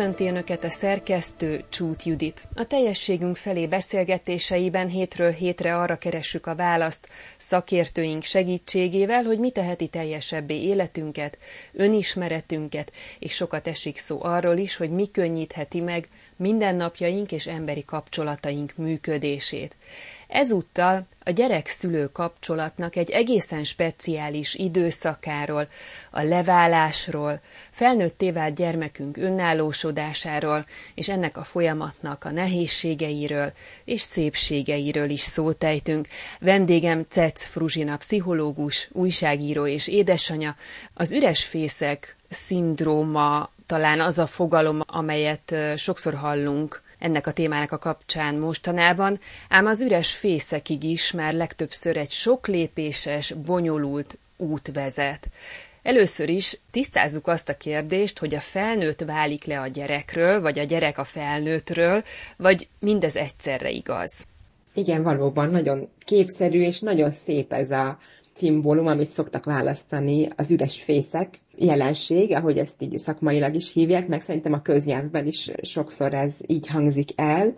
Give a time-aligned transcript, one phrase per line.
[0.00, 2.48] Köszönti Önöket a szerkesztő Csút Judit.
[2.54, 9.86] A teljességünk felé beszélgetéseiben hétről hétre arra keressük a választ szakértőink segítségével, hogy mi teheti
[9.86, 11.38] teljesebbé életünket,
[11.72, 18.72] önismeretünket, és sokat esik szó arról is, hogy mi könnyítheti meg mindennapjaink és emberi kapcsolataink
[18.76, 19.76] működését.
[20.30, 25.68] Ezúttal a gyerek-szülő kapcsolatnak egy egészen speciális időszakáról,
[26.10, 33.52] a leválásról, felnőtté vált gyermekünk önállósodásáról, és ennek a folyamatnak a nehézségeiről
[33.84, 36.08] és szépségeiről is szótejtünk.
[36.40, 40.56] Vendégem Cec Fruzsina, pszichológus, újságíró és édesanya,
[40.94, 47.78] az üres fészek szindróma talán az a fogalom, amelyet sokszor hallunk ennek a témának a
[47.78, 55.28] kapcsán mostanában, ám az üres fészekig is már legtöbbször egy sok lépéses, bonyolult út vezet.
[55.82, 60.64] Először is tisztázzuk azt a kérdést, hogy a felnőtt válik le a gyerekről, vagy a
[60.64, 62.02] gyerek a felnőttről,
[62.36, 64.26] vagy mindez egyszerre igaz.
[64.74, 67.98] Igen, valóban nagyon képszerű és nagyon szép ez a
[68.34, 74.22] szimbólum, amit szoktak választani, az üres fészek jelenség, ahogy ezt így szakmailag is hívják, meg
[74.22, 77.54] szerintem a köznyelvben is sokszor ez így hangzik el.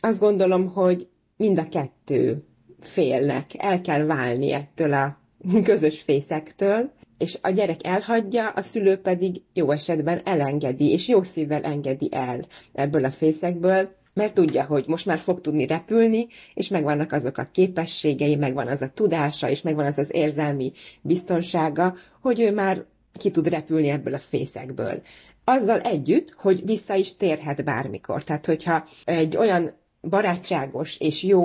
[0.00, 2.44] Azt gondolom, hogy mind a kettő
[2.80, 5.18] félnek, el kell válni ettől a
[5.62, 11.62] közös fészektől, és a gyerek elhagyja, a szülő pedig jó esetben elengedi, és jó szívvel
[11.62, 17.12] engedi el ebből a fészekből, mert tudja, hogy most már fog tudni repülni, és megvannak
[17.12, 20.72] azok a képességei, megvan az a tudása, és megvan az az érzelmi
[21.02, 25.02] biztonsága, hogy ő már ki tud repülni ebből a fészekből.
[25.44, 28.24] Azzal együtt, hogy vissza is térhet bármikor.
[28.24, 31.44] Tehát, hogyha egy olyan barátságos és jó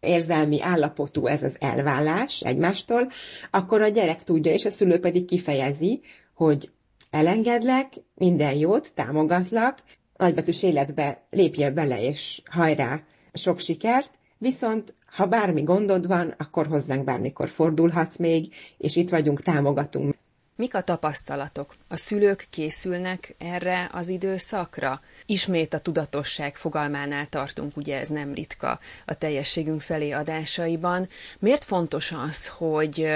[0.00, 3.12] érzelmi állapotú ez az elvállás egymástól,
[3.50, 6.00] akkor a gyerek tudja, és a szülő pedig kifejezi,
[6.34, 6.70] hogy
[7.10, 9.82] elengedlek, minden jót, támogatlak,
[10.16, 13.00] nagybetűs életbe lépjél bele, és hajrá,
[13.32, 19.42] sok sikert, viszont ha bármi gondod van, akkor hozzánk bármikor fordulhatsz még, és itt vagyunk,
[19.42, 20.14] támogatunk.
[20.58, 21.74] Mik a tapasztalatok?
[21.88, 25.00] A szülők készülnek erre az időszakra?
[25.26, 31.08] Ismét a tudatosság fogalmánál tartunk, ugye ez nem ritka a teljességünk felé adásaiban.
[31.38, 33.08] Miért fontos az, hogy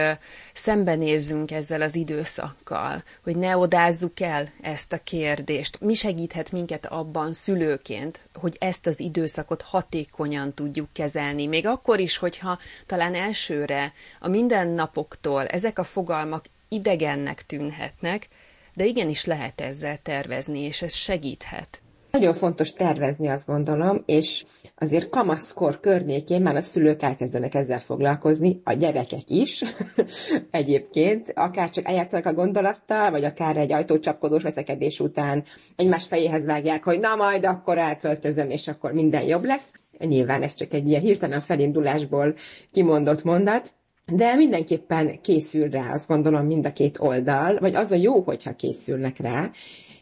[0.53, 5.81] szembenézzünk ezzel az időszakkal, hogy ne odázzuk el ezt a kérdést?
[5.81, 12.17] Mi segíthet minket abban szülőként, hogy ezt az időszakot hatékonyan tudjuk kezelni, még akkor is,
[12.17, 18.29] hogyha talán elsőre a mindennapoktól ezek a fogalmak idegennek tűnhetnek,
[18.75, 21.83] de igenis lehet ezzel tervezni, és ez segíthet.
[22.11, 24.45] Nagyon fontos tervezni, azt gondolom, és
[24.75, 29.65] azért kamaszkor környékén már a szülők elkezdenek ezzel foglalkozni, a gyerekek is
[30.51, 35.45] egyébként, akár csak eljátszanak a gondolattal, vagy akár egy ajtócsapkodós veszekedés után
[35.77, 39.73] egymás fejéhez vágják, hogy na majd akkor elköltözöm, és akkor minden jobb lesz.
[39.99, 42.35] Nyilván ez csak egy ilyen hirtelen felindulásból
[42.73, 43.73] kimondott mondat,
[44.13, 48.57] de mindenképpen készül rá, azt gondolom mind a két oldal, vagy az a jó, hogyha
[48.57, 49.51] készülnek rá,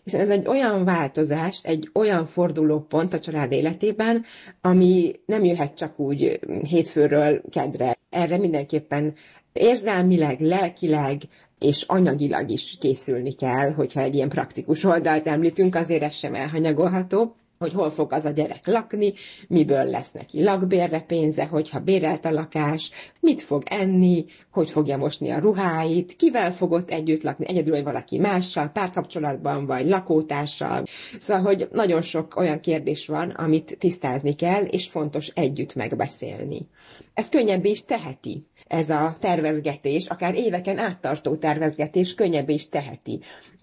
[0.04, 4.24] hiszen ez egy olyan változás, egy olyan fordulópont a család életében,
[4.60, 7.96] ami nem jöhet csak úgy hétfőről kedre.
[8.10, 9.14] Erre mindenképpen
[9.52, 11.22] érzelmileg, lelkileg,
[11.58, 17.34] és anyagilag is készülni kell, hogyha egy ilyen praktikus oldalt említünk, azért ez sem elhanyagolható
[17.58, 19.12] hogy hol fog az a gyerek lakni,
[19.48, 22.90] miből lesz neki lakbérre pénze, hogyha bérelt a lakás,
[23.20, 27.84] mit fog enni, hogy fogja mosni a ruháit, kivel fog ott együtt lakni, egyedül vagy
[27.84, 30.84] valaki mással, párkapcsolatban vagy lakótársal.
[31.18, 36.68] Szóval, hogy nagyon sok olyan kérdés van, amit tisztázni kell, és fontos együtt megbeszélni.
[37.14, 43.20] Ez könnyebbé is teheti ez a tervezgetés, akár éveken áttartó tervezgetés könnyebbé is teheti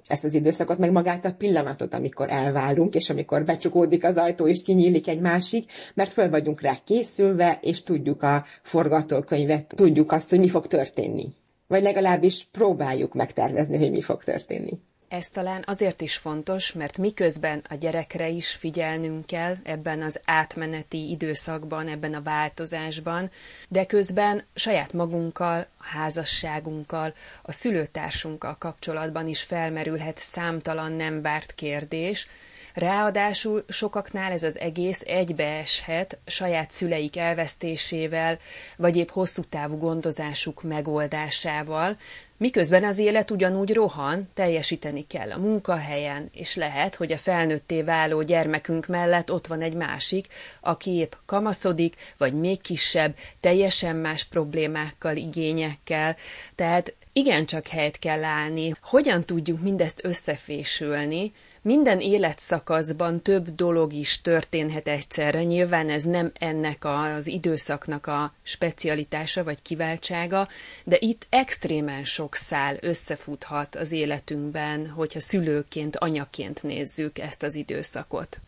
[0.07, 4.61] ezt az időszakot, meg magát a pillanatot, amikor elválunk, és amikor becsukódik az ajtó, és
[4.61, 10.39] kinyílik egy másik, mert föl vagyunk rá készülve, és tudjuk a forgatókönyvet, tudjuk azt, hogy
[10.39, 11.33] mi fog történni.
[11.67, 14.79] Vagy legalábbis próbáljuk megtervezni, hogy mi fog történni.
[15.15, 21.09] Ez talán azért is fontos, mert miközben a gyerekre is figyelnünk kell ebben az átmeneti
[21.09, 23.31] időszakban, ebben a változásban,
[23.69, 32.27] de közben saját magunkkal, a házasságunkkal, a szülőtársunkkal kapcsolatban is felmerülhet számtalan nem várt kérdés,
[32.75, 38.37] Ráadásul sokaknál ez az egész egybeeshet saját szüleik elvesztésével,
[38.77, 41.97] vagy épp hosszú távú gondozásuk megoldásával,
[42.37, 48.21] Miközben az élet ugyanúgy rohan, teljesíteni kell a munkahelyen, és lehet, hogy a felnőtté váló
[48.21, 50.27] gyermekünk mellett ott van egy másik,
[50.61, 56.15] aki épp kamaszodik, vagy még kisebb, teljesen más problémákkal, igényekkel.
[56.55, 58.73] Tehát igencsak helyet kell állni.
[58.81, 61.33] Hogyan tudjuk mindezt összefésülni,
[61.67, 65.43] Minden életszakaszban több dolog is történhet egyszerre.
[65.43, 70.47] Nyilván ez nem ennek az időszaknak a specialitása vagy kiváltsága,
[70.83, 78.39] de itt extrémen sok szál összefuthat az életünkben, hogyha szülőként, anyaként nézzük ezt az időszakot.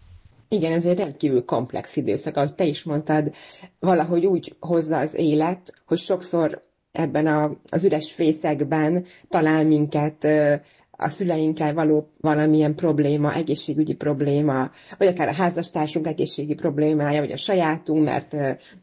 [0.47, 3.33] Igen, ez egy rendkívül komplex időszak, ahogy te is mondtad,
[3.79, 6.61] valahogy úgy hozza az élet, hogy sokszor
[6.91, 10.27] ebben a, az üres fészekben talál minket
[10.97, 17.37] a szüleinkkel való valamilyen probléma, egészségügyi probléma, vagy akár a házastársunk egészségi problémája, vagy a
[17.37, 18.35] sajátunk, mert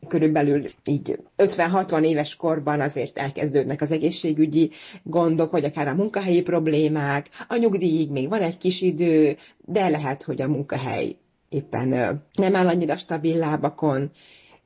[0.08, 4.70] körülbelül így 50-60 éves korban azért elkezdődnek az egészségügyi
[5.02, 10.22] gondok, vagy akár a munkahelyi problémák, a nyugdíjig még van egy kis idő, de lehet,
[10.22, 11.16] hogy a munkahely
[11.48, 11.88] éppen
[12.32, 14.10] nem áll annyira stabil lábakon,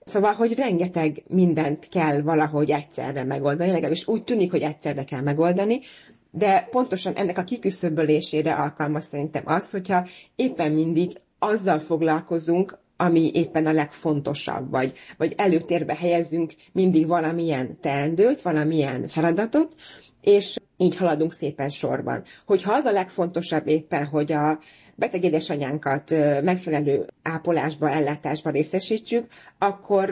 [0.09, 5.81] Szóval, hogy rengeteg mindent kell valahogy egyszerre megoldani, legalábbis úgy tűnik, hogy egyszerre kell megoldani,
[6.39, 10.07] de pontosan ennek a kiküszöbölésére alkalmas szerintem az, hogyha
[10.37, 18.43] éppen mindig azzal foglalkozunk, ami éppen a legfontosabb, vagy, vagy előtérbe helyezünk mindig valamilyen teendőt,
[18.43, 19.75] valamilyen feladatot,
[20.21, 22.25] és így haladunk szépen sorban.
[22.47, 24.59] Hogyha az a legfontosabb éppen, hogy a
[24.95, 26.11] beteg édesanyánkat
[26.43, 29.27] megfelelő ápolásba, ellátásba részesítsük,
[29.59, 30.09] akkor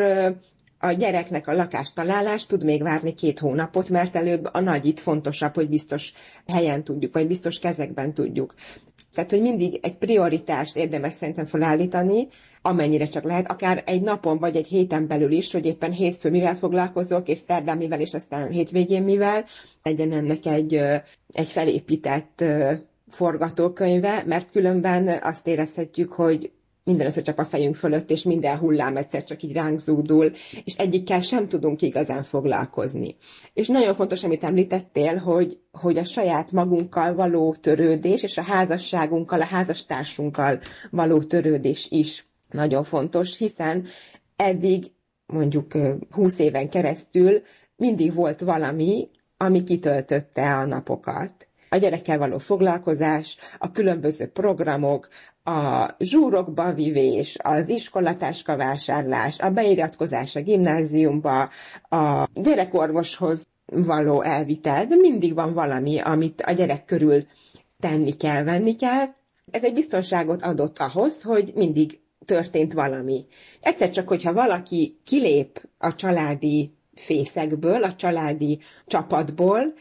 [0.78, 5.54] a gyereknek a lakástalálás tud még várni két hónapot, mert előbb a nagy itt fontosabb,
[5.54, 6.12] hogy biztos
[6.46, 8.54] helyen tudjuk, vagy biztos kezekben tudjuk.
[9.14, 12.28] Tehát, hogy mindig egy prioritást érdemes szerintem felállítani,
[12.62, 16.56] amennyire csak lehet, akár egy napon vagy egy héten belül is, hogy éppen hétfő mivel
[16.56, 19.44] foglalkozok, és szerdán mivel, és aztán hétvégén mivel,
[19.82, 20.74] legyen ennek egy,
[21.32, 22.44] egy felépített
[23.10, 26.50] forgatókönyve, mert különben azt érezhetjük, hogy
[26.86, 30.32] minden összecsap a fejünk fölött, és minden hullám egyszer csak így ránk zúdul,
[30.64, 33.16] és egyikkel sem tudunk igazán foglalkozni.
[33.52, 39.40] És nagyon fontos, amit említettél, hogy, hogy a saját magunkkal való törődés, és a házasságunkkal,
[39.40, 40.60] a házastársunkkal
[40.90, 43.84] való törődés is nagyon fontos, hiszen
[44.36, 44.92] eddig
[45.26, 45.72] mondjuk
[46.10, 47.42] 20 éven keresztül
[47.76, 55.08] mindig volt valami, ami kitöltötte a napokat a gyerekkel való foglalkozás, a különböző programok,
[55.46, 61.50] a zsúrokba vivés, az iskolatáska vásárlás, a beiratkozás a gimnáziumba,
[61.88, 67.26] a gyerekorvoshoz való elvitel, de mindig van valami, amit a gyerek körül
[67.80, 69.06] tenni kell, venni kell.
[69.50, 73.26] Ez egy biztonságot adott ahhoz, hogy mindig történt valami.
[73.60, 79.74] Egyszer csak, hogyha valaki kilép a családi fészekből, a családi csapatból,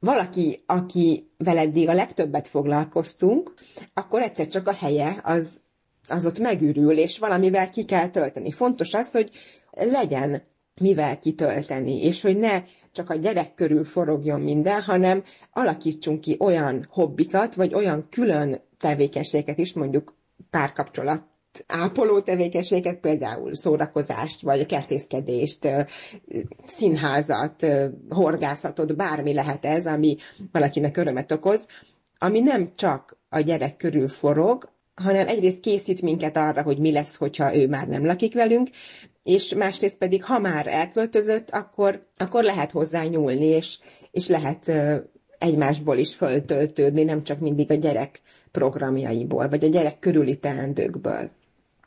[0.00, 3.54] valaki, aki eddig a legtöbbet foglalkoztunk,
[3.94, 5.60] akkor egyszer csak a helye az,
[6.08, 8.52] az ott megürül, és valamivel ki kell tölteni.
[8.52, 9.30] Fontos az, hogy
[9.70, 10.42] legyen
[10.80, 12.62] mivel kitölteni, és hogy ne
[12.92, 19.58] csak a gyerek körül forogjon minden, hanem alakítsunk ki olyan hobbikat, vagy olyan külön tevékenységet
[19.58, 20.14] is, mondjuk
[20.50, 21.22] párkapcsolat
[21.66, 25.68] ápoló tevékenységet, például szórakozást, vagy kertészkedést,
[26.66, 27.66] színházat,
[28.08, 30.16] horgászatot, bármi lehet ez, ami
[30.52, 31.66] valakinek örömet okoz,
[32.18, 37.14] ami nem csak a gyerek körül forog, hanem egyrészt készít minket arra, hogy mi lesz,
[37.14, 38.68] hogyha ő már nem lakik velünk,
[39.22, 43.78] és másrészt pedig, ha már elköltözött, akkor, akkor lehet hozzá nyúlni, és,
[44.10, 44.72] és lehet
[45.38, 48.20] egymásból is föltöltődni, nem csak mindig a gyerek
[48.52, 51.30] programjaiból, vagy a gyerek körüli teendőkből.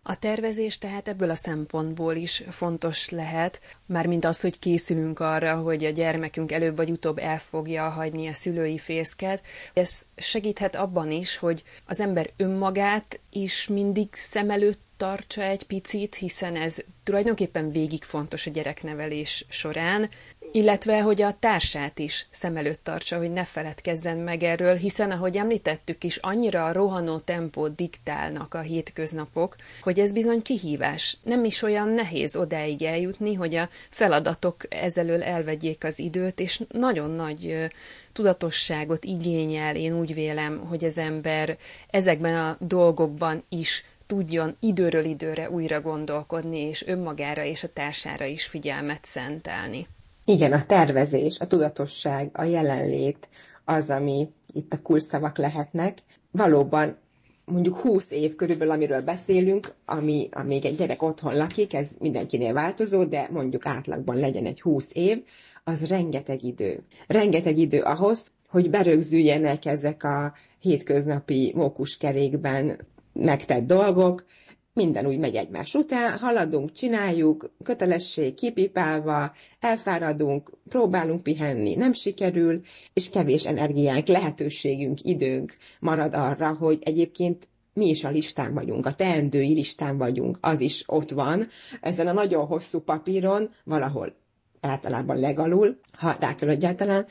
[0.03, 5.55] A tervezés tehát ebből a szempontból is fontos lehet, már mint az, hogy készülünk arra,
[5.55, 9.45] hogy a gyermekünk előbb vagy utóbb el fogja hagyni a szülői fészket.
[9.73, 16.15] Ez segíthet abban is, hogy az ember önmagát is mindig szem előtt tartsa egy picit,
[16.15, 20.09] hiszen ez tulajdonképpen végig fontos a gyereknevelés során,
[20.51, 25.37] illetve hogy a társát is szem előtt tartsa, hogy ne feledkezzen meg erről, hiszen ahogy
[25.37, 31.17] említettük is, annyira a rohanó tempót diktálnak a hétköznapok, hogy ez bizony kihívás.
[31.23, 37.09] Nem is olyan nehéz odáig eljutni, hogy a feladatok ezelől elvegyék az időt, és nagyon
[37.09, 37.67] nagy
[38.13, 41.57] tudatosságot igényel, én úgy vélem, hogy az ember
[41.89, 48.43] ezekben a dolgokban is tudjon időről időre újra gondolkodni, és önmagára és a társára is
[48.45, 49.87] figyelmet szentelni.
[50.31, 53.29] Igen, a tervezés, a tudatosság, a jelenlét
[53.65, 55.97] az, ami itt a kulcsszavak lehetnek.
[56.31, 56.97] Valóban
[57.45, 63.03] mondjuk 20 év körülbelül, amiről beszélünk, ami, amíg egy gyerek otthon lakik, ez mindenkinél változó,
[63.03, 65.23] de mondjuk átlagban legyen egy 20 év,
[65.63, 66.83] az rengeteg idő.
[67.07, 74.25] Rengeteg idő ahhoz, hogy berögzüljenek ezek a hétköznapi mókuskerékben megtett dolgok,
[74.73, 82.61] minden úgy megy egymás után, haladunk, csináljuk, kötelesség kipipálva, elfáradunk, próbálunk pihenni, nem sikerül,
[82.93, 88.93] és kevés energiánk, lehetőségünk, időnk marad arra, hogy egyébként mi is a listán vagyunk, a
[88.93, 91.47] teendői listán vagyunk, az is ott van,
[91.81, 94.15] ezen a nagyon hosszú papíron, valahol
[94.59, 97.05] általában legalul, ha rá kell egyáltalán,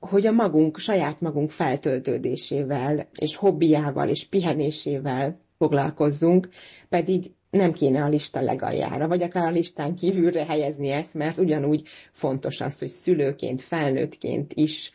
[0.00, 6.48] hogy a magunk, saját magunk feltöltődésével, és hobbiával, és pihenésével foglalkozzunk,
[6.88, 11.82] pedig nem kéne a lista legaljára, vagy akár a listán kívülre helyezni ezt, mert ugyanúgy
[12.12, 14.92] fontos az, hogy szülőként, felnőttként is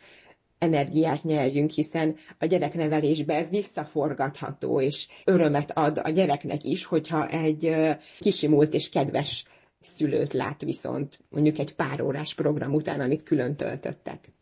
[0.58, 7.76] energiát nyerjünk, hiszen a gyereknevelésbe ez visszaforgatható, és örömet ad a gyereknek is, hogyha egy
[8.18, 9.44] kisimult és kedves
[9.80, 14.32] szülőt lát viszont mondjuk egy pár órás program után, amit külön töltöttek.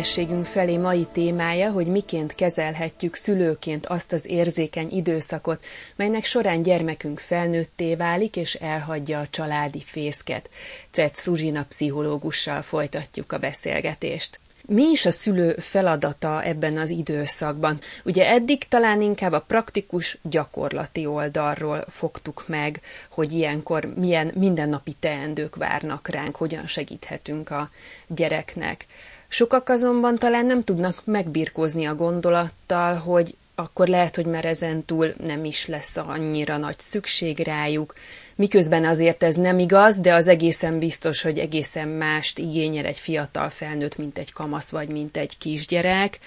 [0.00, 5.64] Teljességünk felé mai témája, hogy miként kezelhetjük szülőként azt az érzékeny időszakot,
[5.96, 10.50] melynek során gyermekünk felnőtté válik és elhagyja a családi fészket.
[10.90, 14.40] Cec Fruzsina pszichológussal folytatjuk a beszélgetést.
[14.66, 17.80] Mi is a szülő feladata ebben az időszakban?
[18.04, 22.80] Ugye eddig talán inkább a praktikus, gyakorlati oldalról fogtuk meg,
[23.10, 27.70] hogy ilyenkor milyen mindennapi teendők várnak ránk, hogyan segíthetünk a
[28.06, 28.86] gyereknek.
[29.32, 35.44] Sokak azonban talán nem tudnak megbirkózni a gondolattal, hogy akkor lehet, hogy már ezentúl nem
[35.44, 37.94] is lesz annyira nagy szükség rájuk,
[38.34, 43.48] miközben azért ez nem igaz, de az egészen biztos, hogy egészen mást igényel egy fiatal
[43.48, 46.18] felnőtt, mint egy kamasz vagy mint egy kisgyerek.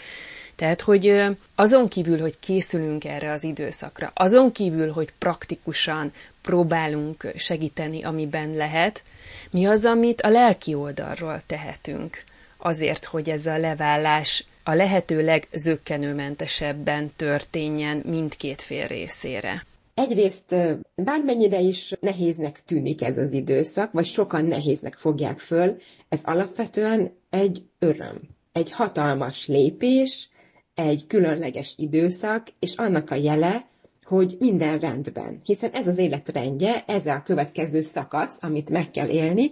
[0.55, 1.24] Tehát, hogy
[1.55, 9.03] azon kívül, hogy készülünk erre az időszakra, azon kívül, hogy praktikusan próbálunk segíteni, amiben lehet,
[9.50, 12.24] mi az, amit a lelki oldalról tehetünk
[12.63, 19.65] azért, hogy ez a levállás a lehető legzökkenőmentesebben történjen mindkét fél részére.
[19.93, 20.55] Egyrészt
[20.96, 25.77] bármennyire is nehéznek tűnik ez az időszak, vagy sokan nehéznek fogják föl,
[26.10, 28.20] ez alapvetően egy öröm,
[28.51, 30.29] egy hatalmas lépés,
[30.75, 33.67] egy különleges időszak, és annak a jele,
[34.03, 35.41] hogy minden rendben.
[35.43, 39.51] Hiszen ez az élet rendje, ez a következő szakasz, amit meg kell élni,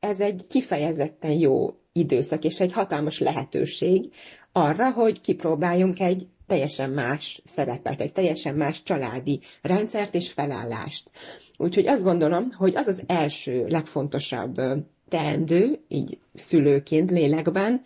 [0.00, 4.10] ez egy kifejezetten jó időszak, és egy hatalmas lehetőség
[4.52, 11.10] arra, hogy kipróbáljunk egy teljesen más szerepet, egy teljesen más családi rendszert és felállást.
[11.56, 14.56] Úgyhogy azt gondolom, hogy az az első legfontosabb
[15.08, 17.82] teendő, így szülőként, lélekben,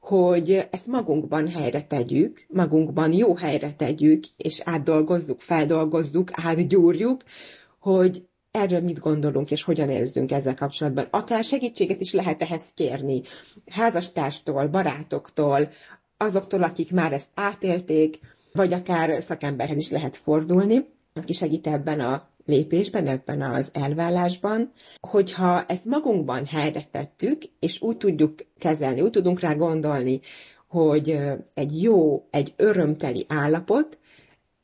[0.00, 7.22] hogy ezt magunkban helyre tegyük, magunkban jó helyre tegyük, és átdolgozzuk, feldolgozzuk, átgyúrjuk,
[7.80, 11.06] hogy erről mit gondolunk, és hogyan érzünk ezzel kapcsolatban.
[11.10, 13.22] Akár segítséget is lehet ehhez kérni.
[13.70, 15.68] Házastárstól, barátoktól,
[16.16, 18.18] azoktól, akik már ezt átélték,
[18.52, 25.64] vagy akár szakemberhez is lehet fordulni, aki segít ebben a lépésben, ebben az elvállásban, hogyha
[25.64, 30.20] ezt magunkban helyre tettük, és úgy tudjuk kezelni, úgy tudunk rá gondolni,
[30.68, 31.18] hogy
[31.54, 33.97] egy jó, egy örömteli állapot,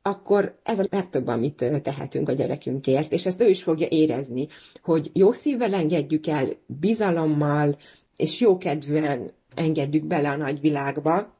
[0.06, 4.48] akkor ez a legtöbb, amit tehetünk a gyerekünkért, és ezt ő is fogja érezni,
[4.82, 7.76] hogy jó szívvel engedjük el, bizalommal,
[8.16, 11.34] és jókedvűen engedjük bele a nagyvilágba.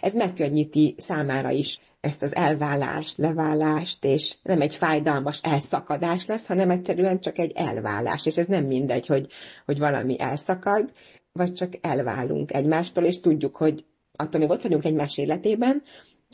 [0.00, 6.70] Ez megkönnyíti számára is ezt az elválást, leválást, és nem egy fájdalmas elszakadás lesz, hanem
[6.70, 9.26] egyszerűen csak egy elválás, és ez nem mindegy, hogy,
[9.64, 10.92] hogy valami elszakad,
[11.32, 13.84] vagy csak elválunk egymástól, és tudjuk, hogy
[14.16, 15.82] attól még ott vagyunk egymás életében,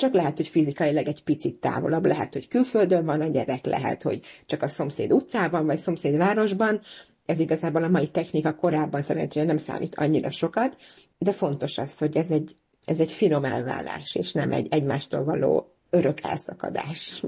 [0.03, 4.21] csak lehet, hogy fizikailag egy picit távolabb, lehet, hogy külföldön van a gyerek, lehet, hogy
[4.47, 6.81] csak a szomszéd utcában, vagy szomszéd városban.
[7.27, 10.77] Ez igazából a mai technika korábban szerencsére nem számít annyira sokat,
[11.19, 15.75] de fontos az, hogy ez egy, ez egy finom elvállás, és nem egy egymástól való
[15.91, 17.23] örök elszakadás.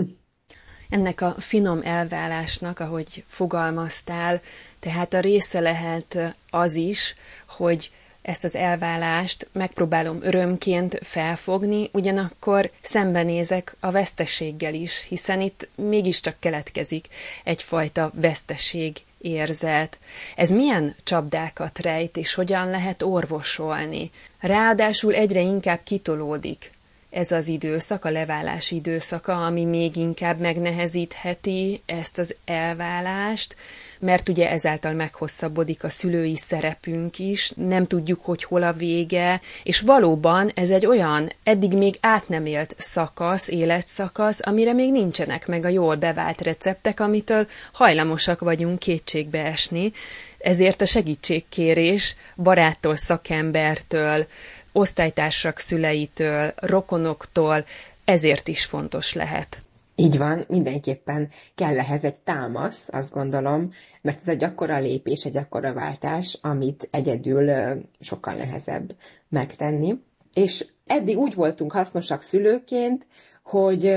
[0.89, 4.41] Ennek a finom elvállásnak, ahogy fogalmaztál,
[4.79, 7.15] tehát a része lehet az is,
[7.49, 7.91] hogy
[8.25, 17.07] ezt az elválást megpróbálom örömként felfogni, ugyanakkor szembenézek a veszteséggel is, hiszen itt mégiscsak keletkezik
[17.45, 19.99] egyfajta veszteség érzet.
[20.37, 24.11] Ez milyen csapdákat rejt, és hogyan lehet orvosolni?
[24.41, 26.73] Ráadásul egyre inkább kitolódik
[27.15, 33.57] ez az időszak, a leválás időszaka, ami még inkább megnehezítheti ezt az elválást,
[33.99, 39.81] mert ugye ezáltal meghosszabbodik a szülői szerepünk is, nem tudjuk, hogy hol a vége, és
[39.81, 45.65] valóban ez egy olyan eddig még át nem élt szakasz, életszakasz, amire még nincsenek meg
[45.65, 49.93] a jól bevált receptek, amitől hajlamosak vagyunk kétségbe esni,
[50.39, 54.27] ezért a segítségkérés baráttól, szakembertől,
[54.75, 57.65] osztálytársak szüleitől, rokonoktól,
[58.05, 59.63] ezért is fontos lehet.
[59.97, 65.37] Így van, mindenképpen kell ehhez egy támasz, azt gondolom, mert ez egy akkora lépés, egy
[65.37, 67.53] akkora váltás, amit egyedül
[68.01, 68.95] sokkal nehezebb
[69.29, 69.95] megtenni.
[70.33, 73.07] És eddig úgy voltunk hasznosak szülőként,
[73.43, 73.97] hogy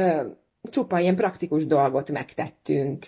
[0.69, 3.05] csupa ilyen praktikus dolgot megtettünk.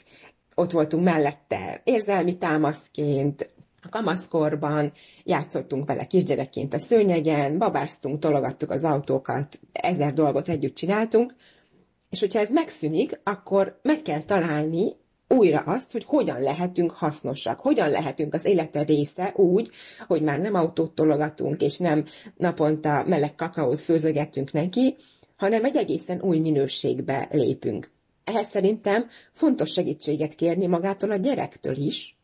[0.55, 3.49] Ott voltunk mellette érzelmi támaszként,
[3.81, 11.35] a kamaszkorban játszottunk vele kisgyerekként a szőnyegen, babáztunk, tologattuk az autókat, ezer dolgot együtt csináltunk,
[12.09, 14.95] és hogyha ez megszűnik, akkor meg kell találni
[15.27, 19.69] újra azt, hogy hogyan lehetünk hasznosak, hogyan lehetünk az élete része úgy,
[20.07, 22.05] hogy már nem autót tologatunk, és nem
[22.37, 24.95] naponta meleg kakaót főzögetünk neki,
[25.37, 27.91] hanem egy egészen új minőségbe lépünk.
[28.23, 32.18] Ehhez szerintem fontos segítséget kérni magától a gyerektől is,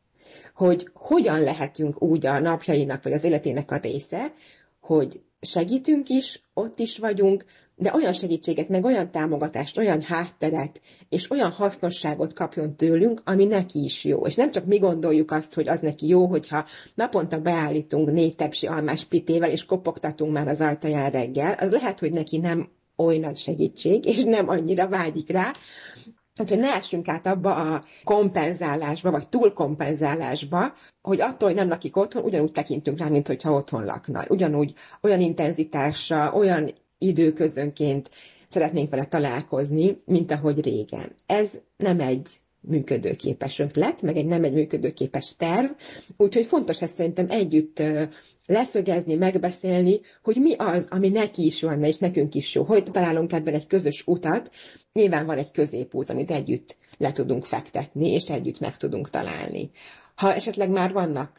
[0.55, 4.33] hogy hogyan lehetünk úgy a napjainak vagy az életének a része,
[4.79, 11.31] hogy segítünk is, ott is vagyunk, de olyan segítséget, meg olyan támogatást, olyan hátteret, és
[11.31, 14.25] olyan hasznosságot kapjon tőlünk, ami neki is jó.
[14.25, 18.67] És nem csak mi gondoljuk azt, hogy az neki jó, hogyha naponta beállítunk négy tepsi
[18.67, 23.37] almás pitével, és kopogtatunk már az ajtaján reggel, az lehet, hogy neki nem oly nagy
[23.37, 25.51] segítség, és nem annyira vágyik rá,
[26.39, 32.23] Úgyhogy ne essünk át abba a kompenzálásba, vagy túlkompenzálásba, hogy attól, hogy nem lakik otthon,
[32.23, 34.23] ugyanúgy tekintünk rá, mint hogyha otthon lakna.
[34.29, 38.09] Ugyanúgy olyan intenzitással, olyan időközönként
[38.49, 41.11] szeretnénk vele találkozni, mint ahogy régen.
[41.25, 42.27] Ez nem egy
[42.59, 45.71] működőképes ötlet, meg egy nem egy működőképes terv,
[46.17, 47.83] úgyhogy fontos ezt szerintem együtt
[48.45, 52.83] leszögezni, megbeszélni, hogy mi az, ami neki is jó lenne, és nekünk is jó, hogy
[52.83, 54.51] találunk ebben egy közös utat.
[54.93, 59.71] Nyilván van egy középút, amit együtt le tudunk fektetni, és együtt meg tudunk találni.
[60.15, 61.37] Ha esetleg már vannak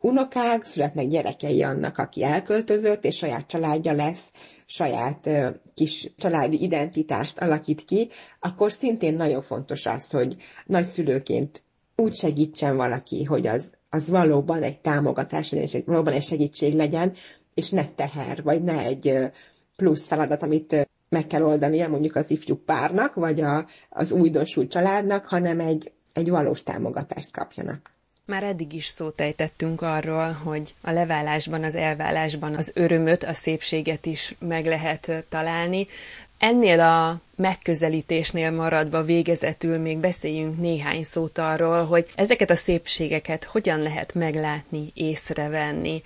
[0.00, 4.30] unokák, születnek gyerekei annak, aki elköltözött, és saját családja lesz,
[4.66, 5.30] saját
[5.74, 11.64] kis családi identitást alakít ki, akkor szintén nagyon fontos az, hogy nagyszülőként
[11.96, 17.12] úgy segítsen valaki, hogy az, az valóban egy támogatás legyen, valóban egy segítség legyen,
[17.54, 19.18] és ne teher, vagy ne egy
[19.76, 25.26] plusz feladat, amit meg kell oldania mondjuk az ifjú párnak, vagy a, az újdonsult családnak,
[25.26, 27.95] hanem egy, egy valós támogatást kapjanak.
[28.26, 34.06] Már eddig is szót ejtettünk arról, hogy a leválásban, az elválásban az örömöt, a szépséget
[34.06, 35.86] is meg lehet találni.
[36.38, 43.80] Ennél a megközelítésnél maradva végezetül még beszéljünk néhány szót arról, hogy ezeket a szépségeket hogyan
[43.82, 46.02] lehet meglátni, észrevenni.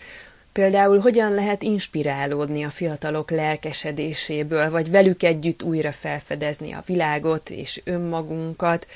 [0.52, 7.80] Például hogyan lehet inspirálódni a fiatalok lelkesedéséből, vagy velük együtt újra felfedezni a világot és
[7.84, 8.86] önmagunkat,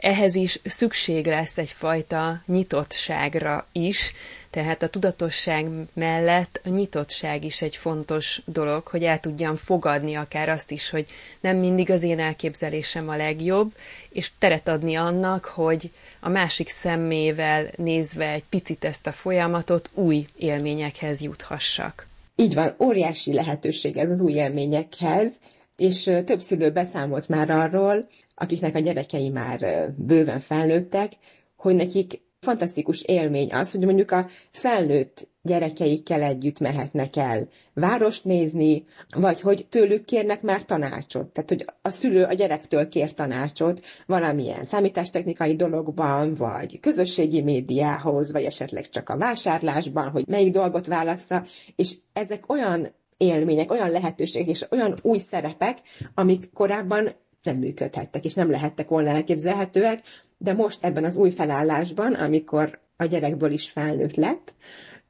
[0.00, 4.12] ehhez is szükség lesz egyfajta nyitottságra is,
[4.50, 10.48] tehát a tudatosság mellett a nyitottság is egy fontos dolog, hogy el tudjam fogadni akár
[10.48, 11.06] azt is, hogy
[11.40, 13.72] nem mindig az én elképzelésem a legjobb,
[14.10, 20.26] és teret adni annak, hogy a másik szemmével nézve egy picit ezt a folyamatot új
[20.36, 22.06] élményekhez juthassak.
[22.36, 25.32] Így van, óriási lehetőség ez az új élményekhez,
[25.80, 31.12] és több szülő beszámolt már arról, akiknek a gyerekei már bőven felnőttek,
[31.56, 38.84] hogy nekik fantasztikus élmény az, hogy mondjuk a felnőtt gyerekeikkel együtt mehetnek el várost nézni,
[39.16, 41.28] vagy hogy tőlük kérnek már tanácsot.
[41.28, 48.44] Tehát, hogy a szülő a gyerektől kér tanácsot valamilyen számítástechnikai dologban, vagy közösségi médiához, vagy
[48.44, 52.88] esetleg csak a vásárlásban, hogy melyik dolgot válassza, és ezek olyan
[53.20, 55.78] élmények, olyan lehetőségek és olyan új szerepek,
[56.14, 60.02] amik korábban nem működhettek, és nem lehettek volna elképzelhetőek,
[60.38, 64.54] de most ebben az új felállásban, amikor a gyerekből is felnőtt lett,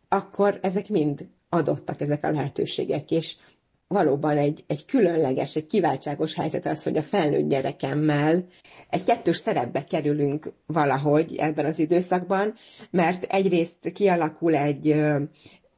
[0.08, 3.36] akkor ezek mind adottak, ezek a lehetőségek, és
[3.86, 8.46] valóban egy, egy különleges, egy kiváltságos helyzet az, hogy a felnőtt gyerekemmel
[8.90, 12.54] egy kettős szerepbe kerülünk valahogy ebben az időszakban,
[12.90, 14.96] mert egyrészt kialakul egy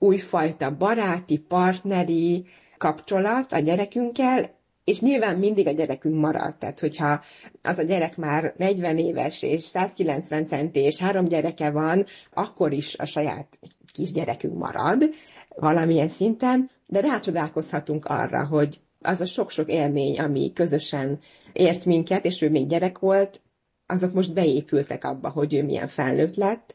[0.02, 2.46] újfajta baráti, partneri
[2.78, 4.50] kapcsolat a gyerekünkkel,
[4.84, 6.56] és nyilván mindig a gyerekünk marad.
[6.56, 7.20] Tehát, hogyha
[7.62, 12.98] az a gyerek már 40 éves, és 190 centi, és három gyereke van, akkor is
[12.98, 13.58] a saját
[13.92, 15.14] kisgyerekünk marad
[15.48, 21.18] valamilyen szinten, de rácsodálkozhatunk arra, hogy az a sok-sok élmény, ami közösen
[21.52, 23.40] ért minket, és ő még gyerek volt,
[23.86, 26.74] azok most beépültek abba, hogy ő milyen felnőtt lett,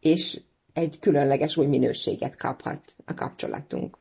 [0.00, 0.40] és
[0.76, 3.98] egy különleges új minőséget kaphat a kapcsolatunk.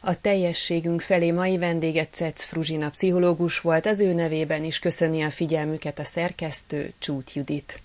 [0.00, 5.30] A teljességünk felé mai vendéget Cec Fruzsina pszichológus volt, az ő nevében is köszöni a
[5.30, 7.80] figyelmüket a szerkesztő Csút Judit.